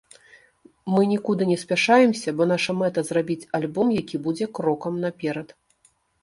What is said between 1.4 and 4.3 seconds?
не спяшаемся, бо наша мэта зрабіць альбом, які